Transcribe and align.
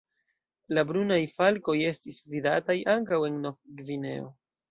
La 0.77 0.83
Brunaj 0.91 1.19
falkoj 1.33 1.75
estis 1.91 2.17
vidataj 2.35 2.77
ankaŭ 2.97 3.19
en 3.31 3.39
Nov-Gvineo. 3.47 4.27